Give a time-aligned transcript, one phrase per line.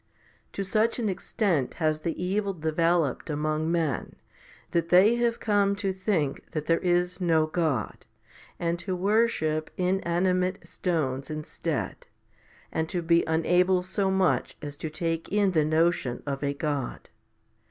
[0.53, 4.15] To such an extent has the evil developed among men,
[4.71, 8.07] that they have come to think that there is no God,
[8.59, 12.07] and to worship inanimate stones instead,
[12.71, 17.09] and to be unable so much as to take in the notion of a God.